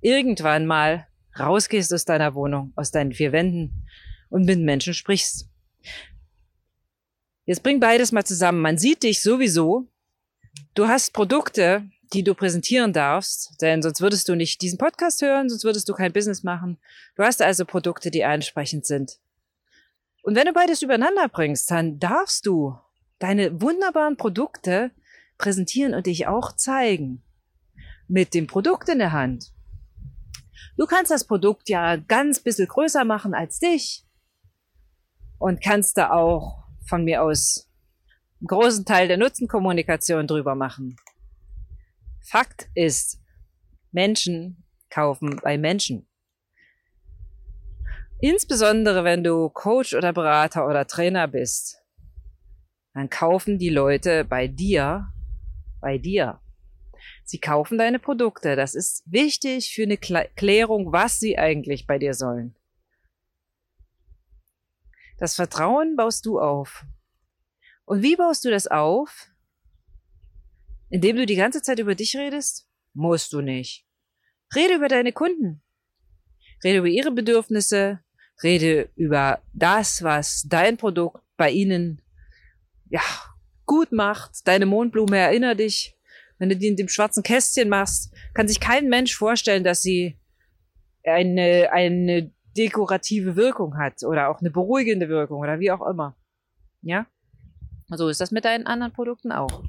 irgendwann 0.00 0.66
mal 0.66 1.08
rausgehst 1.38 1.92
aus 1.92 2.04
deiner 2.04 2.34
Wohnung, 2.34 2.72
aus 2.76 2.90
deinen 2.90 3.12
vier 3.12 3.32
Wänden 3.32 3.88
und 4.28 4.44
mit 4.44 4.60
Menschen 4.60 4.94
sprichst. 4.94 5.48
Jetzt 7.46 7.62
bring 7.62 7.80
beides 7.80 8.12
mal 8.12 8.24
zusammen. 8.24 8.60
Man 8.60 8.78
sieht 8.78 9.02
dich 9.02 9.22
sowieso. 9.22 9.88
Du 10.74 10.86
hast 10.86 11.12
Produkte, 11.12 11.88
die 12.14 12.22
du 12.22 12.34
präsentieren 12.34 12.92
darfst, 12.92 13.60
denn 13.60 13.82
sonst 13.82 14.00
würdest 14.00 14.28
du 14.28 14.34
nicht 14.34 14.62
diesen 14.62 14.78
Podcast 14.78 15.20
hören, 15.20 15.48
sonst 15.48 15.64
würdest 15.64 15.88
du 15.88 15.94
kein 15.94 16.12
Business 16.12 16.42
machen. 16.42 16.78
Du 17.16 17.24
hast 17.24 17.42
also 17.42 17.64
Produkte, 17.64 18.10
die 18.10 18.24
ansprechend 18.24 18.86
sind. 18.86 19.18
Und 20.22 20.36
wenn 20.36 20.46
du 20.46 20.52
beides 20.52 20.80
übereinander 20.82 21.28
bringst, 21.28 21.70
dann 21.70 21.98
darfst 21.98 22.46
du 22.46 22.78
deine 23.18 23.60
wunderbaren 23.60 24.16
Produkte 24.16 24.90
präsentieren 25.36 25.94
und 25.94 26.06
dich 26.06 26.26
auch 26.26 26.52
zeigen. 26.56 27.22
Mit 28.06 28.34
dem 28.34 28.46
Produkt 28.46 28.88
in 28.88 28.98
der 28.98 29.12
Hand. 29.12 29.52
Du 30.76 30.86
kannst 30.86 31.10
das 31.10 31.24
Produkt 31.24 31.68
ja 31.68 31.96
ganz 31.96 32.40
bisschen 32.40 32.68
größer 32.68 33.04
machen 33.04 33.34
als 33.34 33.58
dich 33.58 34.04
und 35.38 35.62
kannst 35.62 35.96
da 35.96 36.10
auch 36.10 36.64
von 36.86 37.04
mir 37.04 37.22
aus 37.22 37.70
einen 38.40 38.46
großen 38.48 38.84
Teil 38.84 39.08
der 39.08 39.16
Nutzenkommunikation 39.16 40.26
drüber 40.26 40.54
machen. 40.54 40.96
Fakt 42.24 42.68
ist, 42.74 43.20
Menschen 43.92 44.64
kaufen 44.88 45.38
bei 45.42 45.58
Menschen. 45.58 46.08
Insbesondere 48.18 49.04
wenn 49.04 49.22
du 49.22 49.50
Coach 49.50 49.92
oder 49.92 50.14
Berater 50.14 50.66
oder 50.66 50.86
Trainer 50.86 51.28
bist, 51.28 51.82
dann 52.94 53.10
kaufen 53.10 53.58
die 53.58 53.68
Leute 53.68 54.24
bei 54.24 54.48
dir, 54.48 55.12
bei 55.82 55.98
dir. 55.98 56.40
Sie 57.24 57.38
kaufen 57.38 57.76
deine 57.76 57.98
Produkte. 57.98 58.56
Das 58.56 58.74
ist 58.74 59.02
wichtig 59.04 59.74
für 59.74 59.82
eine 59.82 59.98
Klärung, 59.98 60.92
was 60.92 61.20
sie 61.20 61.38
eigentlich 61.38 61.86
bei 61.86 61.98
dir 61.98 62.14
sollen. 62.14 62.56
Das 65.18 65.34
Vertrauen 65.34 65.94
baust 65.94 66.24
du 66.24 66.40
auf. 66.40 66.86
Und 67.84 68.02
wie 68.02 68.16
baust 68.16 68.46
du 68.46 68.50
das 68.50 68.66
auf? 68.66 69.28
Indem 70.90 71.16
du 71.16 71.26
die 71.26 71.36
ganze 71.36 71.62
Zeit 71.62 71.78
über 71.78 71.94
dich 71.94 72.16
redest? 72.16 72.68
Musst 72.92 73.32
du 73.32 73.40
nicht. 73.40 73.86
Rede 74.54 74.74
über 74.74 74.88
deine 74.88 75.12
Kunden. 75.12 75.62
Rede 76.62 76.78
über 76.78 76.88
ihre 76.88 77.10
Bedürfnisse. 77.10 78.00
Rede 78.42 78.88
über 78.96 79.42
das, 79.52 80.02
was 80.02 80.44
dein 80.48 80.76
Produkt 80.76 81.22
bei 81.36 81.50
ihnen, 81.50 82.02
ja, 82.90 83.02
gut 83.64 83.92
macht. 83.92 84.46
Deine 84.46 84.66
Mondblume 84.66 85.16
erinnert 85.16 85.60
dich 85.60 85.94
wenn 86.38 86.48
du 86.48 86.56
die 86.56 86.68
in 86.68 86.76
dem 86.76 86.88
schwarzen 86.88 87.22
Kästchen 87.22 87.68
machst, 87.68 88.14
kann 88.34 88.48
sich 88.48 88.60
kein 88.60 88.88
Mensch 88.88 89.14
vorstellen, 89.16 89.64
dass 89.64 89.82
sie 89.82 90.18
eine, 91.04 91.70
eine 91.72 92.32
dekorative 92.56 93.36
Wirkung 93.36 93.76
hat 93.76 94.02
oder 94.04 94.28
auch 94.28 94.40
eine 94.40 94.50
beruhigende 94.50 95.08
Wirkung 95.08 95.40
oder 95.40 95.60
wie 95.60 95.70
auch 95.70 95.86
immer. 95.86 96.16
Ja? 96.82 97.06
So 97.88 98.08
ist 98.08 98.20
das 98.20 98.30
mit 98.30 98.44
deinen 98.44 98.66
anderen 98.66 98.92
Produkten 98.92 99.32
auch. 99.32 99.64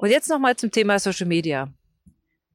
Und 0.00 0.08
jetzt 0.08 0.30
nochmal 0.30 0.56
zum 0.56 0.70
Thema 0.70 0.98
Social 0.98 1.26
Media. 1.26 1.70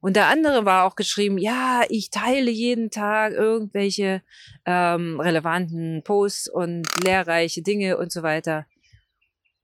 Und 0.00 0.16
der 0.16 0.26
andere 0.26 0.64
war 0.64 0.84
auch 0.84 0.96
geschrieben, 0.96 1.38
ja, 1.38 1.84
ich 1.88 2.10
teile 2.10 2.50
jeden 2.50 2.90
Tag 2.90 3.34
irgendwelche 3.34 4.22
ähm, 4.64 5.20
relevanten 5.20 6.02
Posts 6.02 6.48
und 6.48 6.88
lehrreiche 7.04 7.62
Dinge 7.62 7.98
und 7.98 8.10
so 8.10 8.24
weiter. 8.24 8.66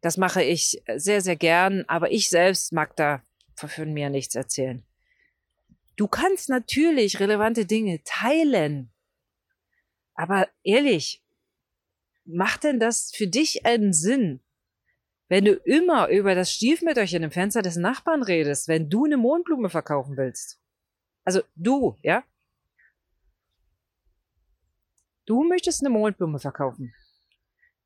Das 0.01 0.17
mache 0.17 0.45
ich 0.45 0.81
sehr, 0.95 1.23
sehr 1.23 1.35
gern, 1.35 1.85
aber 1.89 2.13
ich 2.13 2.29
selbst 2.31 2.73
mag 2.73 2.95
da 2.95 3.25
von 3.57 3.93
mir 3.93 4.11
nichts 4.11 4.37
erzählen. 4.37 4.85
Du 5.97 6.07
kannst 6.07 6.51
natürlich 6.51 7.19
relevante 7.19 7.67
Dinge 7.67 8.01
teilen. 8.05 8.93
Aber 10.15 10.47
ehrlich, 10.63 11.21
macht 12.25 12.63
denn 12.63 12.79
das 12.79 13.11
für 13.13 13.27
dich 13.27 13.67
einen 13.67 13.93
Sinn? 13.93 14.39
Wenn 15.33 15.47
du 15.47 15.55
immer 15.55 16.09
über 16.09 16.35
das 16.35 16.53
Stiefmütterchen 16.53 17.23
im 17.23 17.31
Fenster 17.31 17.63
des 17.63 17.77
Nachbarn 17.77 18.23
redest, 18.23 18.69
wenn 18.69 18.91
du 18.91 19.07
eine 19.07 19.17
Mondblume 19.17 19.71
verkaufen 19.71 20.19
willst. 20.19 20.61
Also 21.25 21.41
du, 21.55 21.97
ja? 22.03 22.23
Du 25.25 25.43
möchtest 25.43 25.81
eine 25.81 25.89
Mondblume 25.89 26.39
verkaufen. 26.39 26.93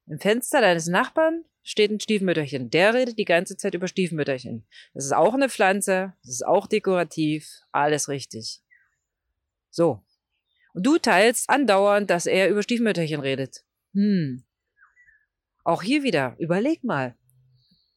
Im 0.09 0.19
Fenster 0.19 0.61
deines 0.61 0.89
Nachbarn 0.89 1.45
steht 1.63 1.93
ein 1.93 2.01
Stiefmütterchen. 2.01 2.69
Der 2.71 2.95
redet 2.95 3.17
die 3.17 3.25
ganze 3.25 3.57
Zeit 3.57 3.75
über 3.75 3.87
Stiefmütterchen. 3.87 4.67
Das 4.93 5.05
ist 5.05 5.15
auch 5.15 5.35
eine 5.35 5.49
Pflanze, 5.49 6.15
das 6.23 6.33
ist 6.33 6.47
auch 6.49 6.67
dekorativ, 6.67 7.49
alles 7.71 8.09
richtig. 8.09 8.61
So. 9.71 10.03
Und 10.75 10.85
du 10.85 10.99
teilst 10.99 11.49
andauernd, 11.49 12.11
dass 12.11 12.27
er 12.27 12.49
über 12.49 12.65
Stiefmütterchen 12.65 13.21
redet. 13.21 13.65
Hm. 13.93 14.43
Auch 15.63 15.85
hier 15.85 16.03
wieder, 16.03 16.35
überleg 16.41 16.83
mal 16.83 17.15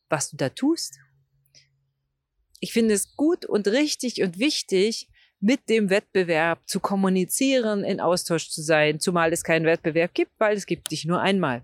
was 0.10 0.30
du 0.30 0.38
da 0.38 0.50
tust. 0.50 1.00
Ich 2.60 2.74
finde 2.74 2.94
es 2.94 3.16
gut 3.16 3.46
und 3.46 3.68
richtig 3.68 4.22
und 4.22 4.38
wichtig, 4.38 5.10
mit 5.40 5.70
dem 5.70 5.90
Wettbewerb 5.90 6.68
zu 6.68 6.80
kommunizieren, 6.80 7.84
in 7.84 8.02
Austausch 8.02 8.50
zu 8.50 8.62
sein, 8.62 9.00
zumal 9.00 9.32
es 9.32 9.44
keinen 9.44 9.66
Wettbewerb 9.66 10.14
gibt, 10.14 10.32
weil 10.38 10.58
es 10.58 10.66
gibt 10.66 10.92
dich 10.92 11.06
nur 11.06 11.22
einmal. 11.22 11.64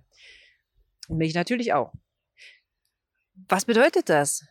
Und 1.10 1.18
mich 1.18 1.34
natürlich 1.34 1.74
auch. 1.74 1.92
Was 3.50 3.66
bedeutet 3.66 4.08
das? 4.08 4.46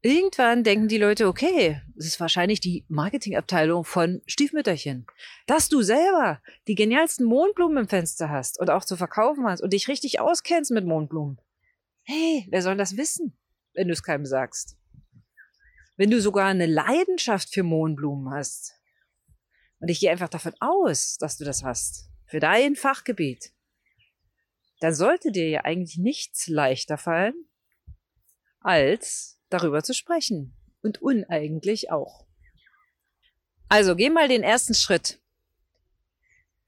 Irgendwann 0.00 0.62
denken 0.62 0.88
die 0.88 0.96
Leute, 0.96 1.26
okay, 1.26 1.82
es 1.98 2.06
ist 2.06 2.20
wahrscheinlich 2.20 2.60
die 2.60 2.86
Marketingabteilung 2.88 3.84
von 3.84 4.22
Stiefmütterchen. 4.26 5.06
Dass 5.46 5.68
du 5.68 5.82
selber 5.82 6.40
die 6.68 6.76
genialsten 6.76 7.26
Mondblumen 7.26 7.78
im 7.78 7.88
Fenster 7.88 8.30
hast 8.30 8.60
und 8.60 8.70
auch 8.70 8.84
zu 8.84 8.96
verkaufen 8.96 9.44
hast 9.44 9.60
und 9.60 9.72
dich 9.72 9.88
richtig 9.88 10.20
auskennst 10.20 10.70
mit 10.70 10.86
Mondblumen. 10.86 11.38
Hey, 12.10 12.46
wer 12.48 12.62
soll 12.62 12.74
das 12.78 12.96
wissen, 12.96 13.36
wenn 13.74 13.88
du 13.88 13.92
es 13.92 14.02
keinem 14.02 14.24
sagst? 14.24 14.78
Wenn 15.98 16.10
du 16.10 16.22
sogar 16.22 16.46
eine 16.46 16.64
Leidenschaft 16.64 17.52
für 17.52 17.62
Mohnblumen 17.62 18.32
hast. 18.32 18.72
Und 19.78 19.88
ich 19.88 20.00
gehe 20.00 20.10
einfach 20.10 20.30
davon 20.30 20.54
aus, 20.58 21.18
dass 21.18 21.36
du 21.36 21.44
das 21.44 21.64
hast. 21.64 22.08
Für 22.24 22.40
dein 22.40 22.76
Fachgebiet. 22.76 23.52
Dann 24.80 24.94
sollte 24.94 25.32
dir 25.32 25.50
ja 25.50 25.64
eigentlich 25.66 25.98
nichts 25.98 26.46
leichter 26.46 26.96
fallen, 26.96 27.34
als 28.60 29.38
darüber 29.50 29.82
zu 29.82 29.92
sprechen. 29.92 30.56
Und 30.80 31.02
uneigentlich 31.02 31.90
auch. 31.90 32.26
Also 33.68 33.94
geh 33.94 34.08
mal 34.08 34.28
den 34.28 34.42
ersten 34.42 34.72
Schritt. 34.72 35.20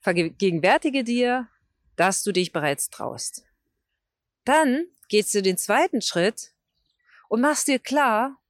Vergegenwärtige 0.00 1.02
dir, 1.02 1.48
dass 1.96 2.22
du 2.24 2.32
dich 2.32 2.52
bereits 2.52 2.90
traust. 2.90 3.46
Dann 4.44 4.86
gehst 5.10 5.34
du 5.34 5.42
den 5.42 5.58
zweiten 5.58 6.00
Schritt 6.00 6.54
und 7.28 7.42
machst 7.42 7.68
dir 7.68 7.78
klar, 7.78 8.40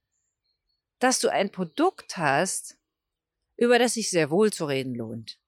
dass 0.99 1.19
du 1.19 1.27
ein 1.27 1.51
Produkt 1.51 2.15
hast, 2.15 2.77
über 3.57 3.79
das 3.79 3.95
sich 3.95 4.09
sehr 4.09 4.29
wohl 4.29 4.53
zu 4.53 4.65
reden 4.65 4.95
lohnt. 4.95 5.39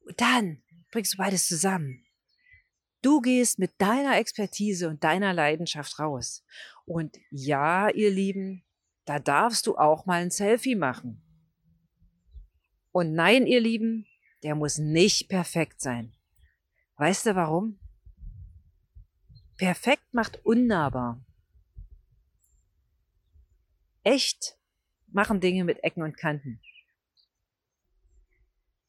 Und 0.00 0.20
dann 0.20 0.62
bringst 0.90 1.14
du 1.14 1.16
beides 1.16 1.48
zusammen. 1.48 2.06
Du 3.02 3.20
gehst 3.20 3.58
mit 3.58 3.72
deiner 3.78 4.18
Expertise 4.18 4.88
und 4.88 5.02
deiner 5.02 5.32
Leidenschaft 5.34 5.98
raus. 5.98 6.44
Und 6.84 7.16
ja, 7.30 7.88
ihr 7.88 8.10
Lieben, 8.10 8.64
da 9.04 9.18
darfst 9.18 9.66
du 9.66 9.76
auch 9.76 10.06
mal 10.06 10.22
ein 10.22 10.30
Selfie 10.30 10.76
machen. 10.76 11.22
Und 12.92 13.12
nein, 13.12 13.46
ihr 13.46 13.60
Lieben, 13.60 14.06
der 14.42 14.54
muss 14.54 14.78
nicht 14.78 15.28
perfekt 15.28 15.80
sein. 15.80 16.14
Weißt 16.96 17.26
du 17.26 17.34
warum? 17.34 17.78
Perfekt 19.56 20.12
macht 20.12 20.44
unnahbar. 20.44 21.24
Echt 24.02 24.58
machen 25.06 25.40
Dinge 25.40 25.64
mit 25.64 25.82
Ecken 25.84 26.02
und 26.02 26.16
Kanten. 26.16 26.60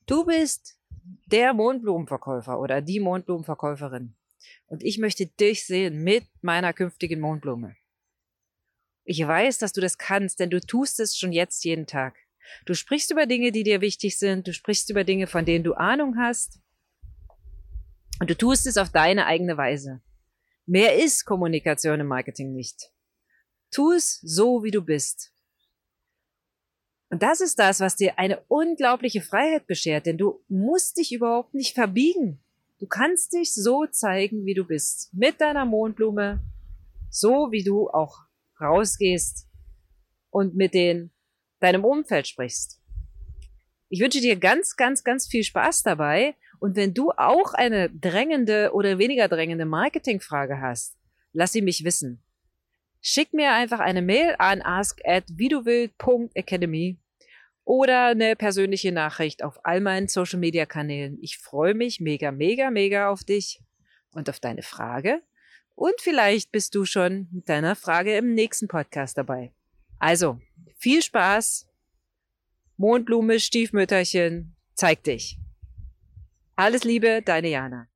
Du 0.08 0.25
bist 0.25 0.80
der 1.28 1.54
Mondblumenverkäufer 1.54 2.60
oder 2.60 2.82
die 2.82 2.99
Mondblumenverkäuferin. 2.99 4.15
Und 4.67 4.84
ich 4.84 4.97
möchte 4.97 5.28
dich 5.28 5.65
sehen 5.65 6.04
mit 6.04 6.25
meiner 6.41 6.73
künftigen 6.73 7.19
Mondblume. 7.19 7.75
Ich 9.04 9.25
weiß, 9.25 9.60
dass 9.60 9.71
du 9.71 9.82
das 9.82 9.97
kannst, 9.97 10.39
denn 10.39 10.49
du 10.49 10.60
tust 10.60 10.99
es 10.99 11.17
schon 11.17 11.32
jetzt 11.32 11.63
jeden 11.63 11.86
Tag. 11.86 12.15
Du 12.65 12.73
sprichst 12.73 13.12
über 13.12 13.25
Dinge, 13.25 13.51
die 13.51 13.63
dir 13.63 13.82
wichtig 13.82 14.17
sind, 14.17 14.47
du 14.47 14.54
sprichst 14.54 14.89
über 14.89 15.04
Dinge, 15.04 15.28
von 15.28 15.45
denen 15.45 15.63
du 15.63 15.73
Ahnung 15.73 16.17
hast. 16.17 16.60
Und 18.19 18.30
du 18.30 18.36
tust 18.36 18.65
es 18.65 18.78
auf 18.78 18.89
deine 18.89 19.25
eigene 19.25 19.58
Weise. 19.58 20.01
Mehr 20.65 20.95
ist 20.95 21.25
Kommunikation 21.25 21.99
im 21.99 22.08
Marketing 22.08 22.54
nicht. 22.54 22.91
Tu 23.71 23.91
es 23.91 24.19
so, 24.21 24.63
wie 24.63 24.71
du 24.71 24.82
bist. 24.82 25.32
Und 27.10 27.21
das 27.21 27.39
ist 27.39 27.60
das, 27.60 27.80
was 27.80 27.95
dir 27.95 28.17
eine 28.17 28.41
unglaubliche 28.47 29.21
Freiheit 29.21 29.67
beschert, 29.67 30.06
denn 30.06 30.17
du 30.17 30.43
musst 30.47 30.97
dich 30.97 31.12
überhaupt 31.12 31.54
nicht 31.54 31.75
verbiegen. 31.75 32.43
Du 32.80 32.88
kannst 32.88 33.34
dich 33.34 33.54
so 33.54 33.86
zeigen, 33.86 34.45
wie 34.45 34.54
du 34.54 34.65
bist. 34.65 35.13
Mit 35.13 35.39
deiner 35.39 35.65
Mondblume, 35.65 36.41
so 37.10 37.51
wie 37.51 37.63
du 37.63 37.89
auch 37.89 38.25
rausgehst 38.60 39.47
und 40.30 40.56
mit 40.56 40.73
den, 40.73 41.12
deinem 41.60 41.86
Umfeld 41.86 42.28
sprichst. 42.28 42.82
Ich 43.89 44.01
wünsche 44.01 44.19
dir 44.19 44.36
ganz, 44.36 44.75
ganz, 44.75 45.04
ganz 45.04 45.28
viel 45.28 45.43
Spaß 45.43 45.84
dabei 45.84 46.36
und 46.59 46.75
wenn 46.75 46.93
du 46.93 47.11
auch 47.11 47.53
eine 47.53 47.89
drängende 47.89 48.71
oder 48.73 48.97
weniger 48.97 49.27
drängende 49.27 49.65
Marketingfrage 49.65 50.59
hast, 50.61 50.95
lass 51.33 51.51
sie 51.51 51.61
mich 51.61 51.83
wissen. 51.83 52.23
Schick 53.01 53.33
mir 53.33 53.51
einfach 53.53 53.79
eine 53.79 54.01
Mail 54.01 54.35
an 54.39 54.61
ask 54.61 54.99
at 55.05 55.25
widuwild.academy 55.27 56.97
oder 57.63 58.07
eine 58.07 58.35
persönliche 58.35 58.91
Nachricht 58.91 59.43
auf 59.43 59.59
all 59.63 59.81
meinen 59.81 60.07
Social 60.07 60.39
Media 60.39 60.65
Kanälen. 60.65 61.17
Ich 61.21 61.37
freue 61.37 61.73
mich 61.73 61.99
mega, 61.99 62.31
mega, 62.31 62.71
mega 62.71 63.09
auf 63.09 63.23
dich 63.23 63.61
und 64.11 64.29
auf 64.29 64.39
deine 64.39 64.63
Frage. 64.63 65.21
Und 65.75 65.95
vielleicht 65.99 66.51
bist 66.51 66.73
du 66.73 66.85
schon 66.85 67.27
mit 67.31 67.49
deiner 67.49 67.75
Frage 67.75 68.15
im 68.17 68.33
nächsten 68.33 68.67
Podcast 68.67 69.17
dabei. 69.17 69.51
Also, 69.99 70.39
viel 70.77 71.01
Spaß. 71.01 71.67
Mondblume, 72.77 73.39
Stiefmütterchen, 73.39 74.55
zeig 74.73 75.03
dich. 75.03 75.37
Alles 76.57 76.83
Liebe, 76.85 77.21
deine 77.21 77.49
Jana. 77.49 77.89